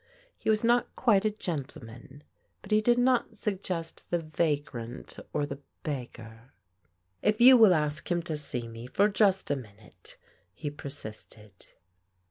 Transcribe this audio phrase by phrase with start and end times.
[0.35, 2.23] He was not quite a gentleman,
[2.63, 6.53] but he did not sug gest the vagrant or the beggar.
[7.21, 10.17] If you will ask him to see me for just a minute,"
[10.55, 11.73] he persisted.